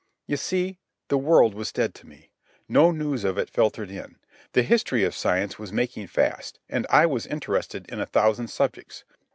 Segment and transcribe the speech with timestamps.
[0.25, 0.79] You see,
[1.09, 2.31] the world was dead to me.
[2.67, 4.15] No news of it filtered in.
[4.53, 9.03] The history of science was making fast, and I was interested in a thousand subjects.